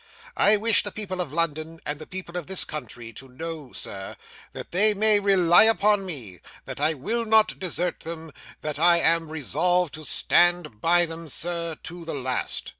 I 0.35 0.57
wish 0.57 0.81
the 0.81 0.91
people 0.91 1.21
of 1.21 1.31
London, 1.31 1.79
and 1.85 1.99
the 1.99 2.07
people 2.07 2.35
of 2.35 2.47
this 2.47 2.63
country 2.63 3.13
to 3.13 3.27
know, 3.27 3.71
sir, 3.71 4.17
that 4.51 4.71
they 4.71 4.95
may 4.95 5.19
rely 5.19 5.65
upon 5.65 6.07
me 6.07 6.39
that 6.65 6.79
I 6.81 6.95
will 6.95 7.23
not 7.23 7.59
desert 7.59 7.99
them, 7.99 8.33
that 8.61 8.79
I 8.79 8.99
am 8.99 9.29
resolved 9.29 9.93
to 9.93 10.03
stand 10.03 10.81
by 10.81 11.05
them, 11.05 11.29
Sir, 11.29 11.75
to 11.83 12.03
the 12.03 12.15
last. 12.15 12.69